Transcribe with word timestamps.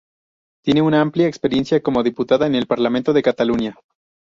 Tiene 0.63 0.81
una 0.81 0.99
amplia 0.99 1.27
experiencia 1.27 1.83
como 1.83 2.01
diputada 2.01 2.47
en 2.47 2.55
el 2.55 2.65
Parlamento 2.65 3.13
de 3.13 3.21
Cataluña. 3.21 3.75